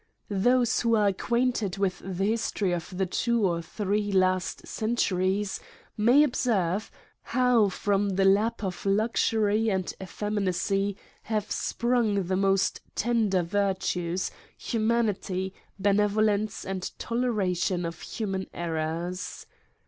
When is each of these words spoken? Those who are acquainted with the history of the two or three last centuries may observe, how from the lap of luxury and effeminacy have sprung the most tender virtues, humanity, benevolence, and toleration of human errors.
Those 0.31 0.79
who 0.81 0.95
are 0.95 1.09
acquainted 1.09 1.77
with 1.77 1.99
the 2.03 2.25
history 2.25 2.71
of 2.71 2.97
the 2.97 3.05
two 3.05 3.45
or 3.45 3.61
three 3.61 4.11
last 4.11 4.65
centuries 4.65 5.59
may 5.95 6.23
observe, 6.23 6.89
how 7.21 7.69
from 7.69 8.15
the 8.15 8.25
lap 8.25 8.63
of 8.63 8.83
luxury 8.83 9.69
and 9.69 9.93
effeminacy 10.01 10.97
have 11.21 11.51
sprung 11.51 12.23
the 12.23 12.35
most 12.35 12.81
tender 12.95 13.43
virtues, 13.43 14.31
humanity, 14.57 15.53
benevolence, 15.77 16.65
and 16.65 16.89
toleration 16.97 17.85
of 17.85 18.01
human 18.01 18.47
errors. 18.55 19.45